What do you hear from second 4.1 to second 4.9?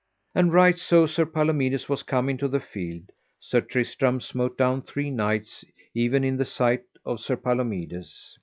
smote down